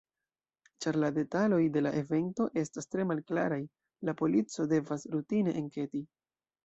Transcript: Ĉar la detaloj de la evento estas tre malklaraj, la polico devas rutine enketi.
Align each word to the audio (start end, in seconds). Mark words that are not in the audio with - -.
Ĉar 0.85 0.97
la 1.03 1.09
detaloj 1.17 1.59
de 1.75 1.83
la 1.87 1.91
evento 1.99 2.47
estas 2.61 2.89
tre 2.95 3.05
malklaraj, 3.11 3.59
la 4.11 4.17
polico 4.23 4.67
devas 4.73 5.07
rutine 5.17 5.55
enketi. 5.63 6.03